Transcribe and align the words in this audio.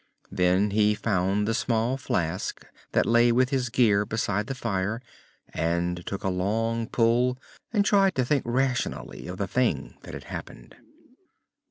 Then 0.31 0.71
he 0.71 0.95
found 0.95 1.47
the 1.47 1.53
small 1.53 1.95
flask 1.95 2.65
that 2.93 3.05
lay 3.05 3.31
with 3.31 3.49
his 3.51 3.69
gear 3.69 4.03
beside 4.03 4.47
the 4.47 4.55
fire 4.55 4.99
and 5.53 6.03
took 6.07 6.23
a 6.23 6.29
long 6.29 6.87
pull, 6.89 7.37
and 7.71 7.85
tried 7.85 8.15
to 8.15 8.25
think 8.25 8.41
rationally 8.43 9.27
of 9.27 9.37
the 9.37 9.47
thing 9.47 9.99
that 10.01 10.15
had 10.15 10.23
happened. 10.23 10.75